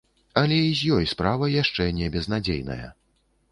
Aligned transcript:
Але 0.41 0.55
і 0.67 0.71
з 0.79 0.95
ёй 0.95 1.05
справа 1.11 1.51
яшчэ 1.61 1.89
не 1.99 2.09
безнадзейная. 2.17 2.83